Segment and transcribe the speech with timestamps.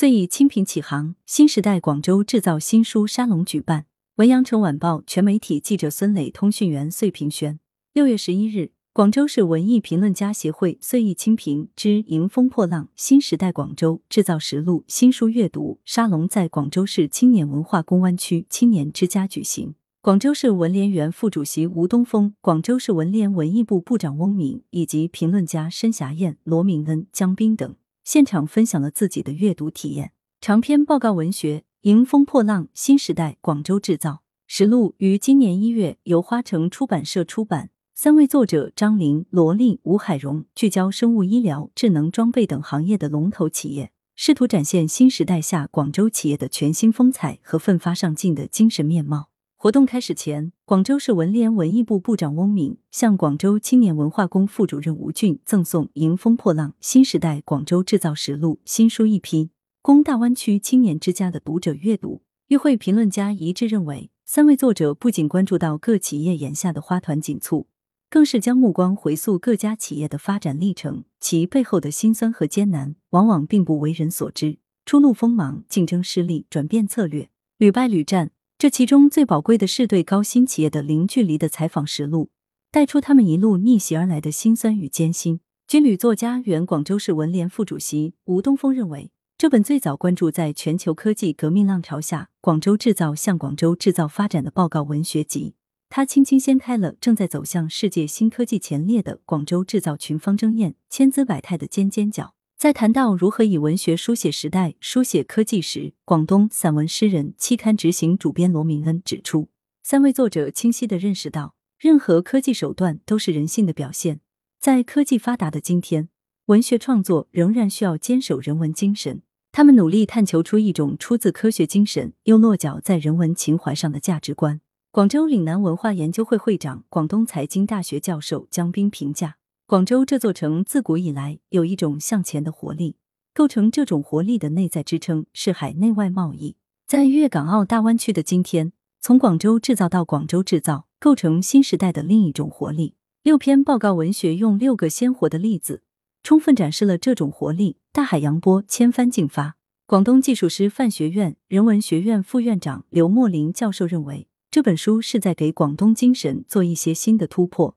[0.00, 3.84] 岁以清平启航，新时代广州制造新书沙龙举办。
[4.16, 7.60] 文阳城晚报全媒体记者孙磊，通讯员穗平轩。
[7.92, 19.74] 六月十一日，广州市文艺评论家协会“岁意清平之迎风破浪：新时代广州制造实录”新书阅读沙龙在广州市青年文化公湾区青年之家举行。
[20.00, 27.74] 广州市文联原副主席吴东峰、广州市文联文艺部部长翁敏以及评论家申霞燕、罗明恩、江斌等
[28.12, 30.10] 现场分享了自己的阅读体验。
[30.40, 31.62] 长篇报告文学。
[31.82, 37.70] 迎风破浪，新时代广州制造实录于今年一月由花城出版社出版。
[37.94, 49.29] 三位作者张琳、罗丽、吴海荣聚焦生物医疗、智能装备等行业的龙头企业，试图展现新时代下广州企业的全新风采和奋发上进的精神面貌。
[49.62, 59.50] 活动开始前，广州市文联文艺部部长翁敏向广州青年文化宫副主任吴俊赠送《迎风破浪：新时代广州制造实录》新书一批。
[59.82, 62.22] 供大湾区青年之家的读者阅读。
[62.48, 67.66] 与会评论家一致认为，三位作者不仅关注到各企业眼下的花团锦簇，
[68.08, 74.56] 更是将目光回溯各家企业的发展历程，其背后的辛酸和艰难，往往并不为人所知。
[74.86, 78.30] 初露锋芒，竞争失利，转变策略，屡败屡战。
[78.60, 82.28] 这其中最宝贵的是对高新企业的零距离的采访实录，
[82.70, 85.40] 带出他们一路逆袭而来的辛酸与艰辛。
[85.66, 89.10] 军旅作家、原广州市文联副主席吴东峰认为。
[89.38, 95.54] 这本最早关注在全球科技革命浪潮下广州制造向广州制造发展的报告文学集，
[95.88, 102.34] 它轻轻掀开了正在走向世界新科技前列的广州制造群芳争艳、千姿百态的尖尖角。
[102.60, 109.48] 在谈到如何以文学书写时代、书写科技时，广东散文诗人、期刊执行主编罗明恩指出，
[109.82, 114.20] 三位作者清晰的认识到，任何科技手段都是人性的表现，
[114.60, 116.10] 在科技发达的今天，
[116.48, 119.22] 文学创作仍然需要坚守人文精神。
[119.52, 124.60] 他们努力探求出一种出自科学精神又落脚在人文情怀上的价值观。
[124.90, 129.38] 广州岭南文化研究会会长、广东财经大学教授江斌评价：
[129.70, 132.96] 广州这座城自古以来有一种向前的活力，
[133.32, 136.56] 构成这种活力的内在支撑是海内外贸易。
[136.88, 142.96] 在粤港澳大湾区的今天，从广州制造到广州制造，构成新时代的另一种活力。
[143.22, 145.84] 六篇报告文学用六个鲜活的例子。
[146.24, 147.76] 充分展示了这种活力。
[147.92, 149.54] 大海扬波，千帆竞发。
[149.86, 157.76] 广东技术师范学院人文学院副院长刘墨林教授认为，这本书是在给广东精神做一些新的突破，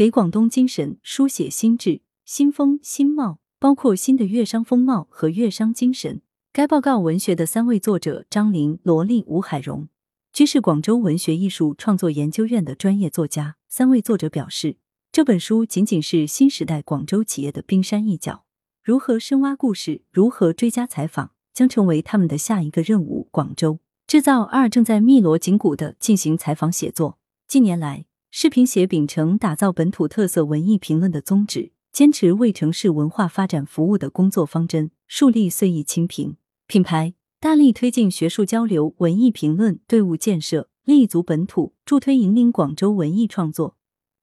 [0.00, 6.22] 给广东精神书写新志、新风、新貌，包括新的粤商风貌和粤商精神。
[6.54, 9.90] 该报告文学的三位作者张琳、罗丽、吴海荣，
[10.32, 13.56] 均是广州文学艺术创作研究院的专业作家。
[13.68, 14.78] 三位作者表示。
[15.12, 18.46] 这本书仅仅是新时代广州企业的冰山一角，
[18.82, 23.28] 如何深挖故事，如何追加采访，将成为他们的下一个任务。
[23.30, 27.18] 广州制造二正在密锣紧鼓的进行采访写作。
[27.46, 36.36] 近年来，视频协秉承打造本土特色文艺评论的宗旨，坚持为城市文化发展服务的工作方针，树立岁意清平
[36.68, 43.76] 品牌，大力推进学术交流、文艺评论队伍建设，立足本土，助推引领广州文艺创作。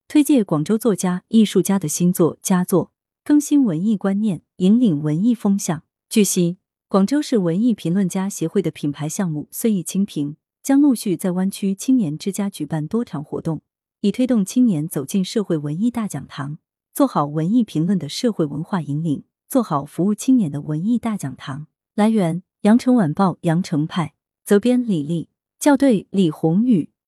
[0.07, 2.93] 推介广州作家、艺术家的新作佳作，
[3.25, 5.83] 更新文艺观念，引领文艺风向。
[6.09, 13.61] 据悉，广州市文艺评论家协会的品牌项目“岁意清平”将陆续在湾区青年之家举办多场活动，
[14.01, 16.59] 以推动青年走进社会文艺大讲堂，
[16.93, 21.65] 做好文艺评论的社会文化引领，做好服务青年的文艺大讲堂。
[21.95, 24.13] 来源：羊城晚报羊城派，
[24.45, 26.91] 责编李丽，校对李红宇。